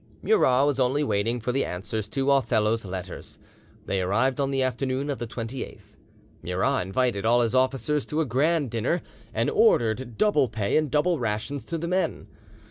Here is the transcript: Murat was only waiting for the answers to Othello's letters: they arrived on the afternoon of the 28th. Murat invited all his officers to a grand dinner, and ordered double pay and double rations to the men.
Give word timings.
Murat 0.23 0.65
was 0.65 0.79
only 0.79 1.03
waiting 1.03 1.39
for 1.39 1.51
the 1.51 1.63
answers 1.63 2.07
to 2.07 2.31
Othello's 2.31 2.85
letters: 2.85 3.37
they 3.85 4.01
arrived 4.01 4.39
on 4.39 4.49
the 4.49 4.63
afternoon 4.63 5.11
of 5.11 5.19
the 5.19 5.27
28th. 5.27 5.95
Murat 6.41 6.87
invited 6.87 7.23
all 7.23 7.41
his 7.41 7.53
officers 7.53 8.03
to 8.07 8.19
a 8.19 8.25
grand 8.25 8.71
dinner, 8.71 9.03
and 9.31 9.47
ordered 9.47 10.17
double 10.17 10.49
pay 10.49 10.75
and 10.75 10.89
double 10.89 11.19
rations 11.19 11.63
to 11.65 11.77
the 11.77 11.87
men. 11.87 12.25